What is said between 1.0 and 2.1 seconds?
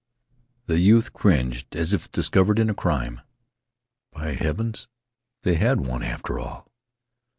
cringed as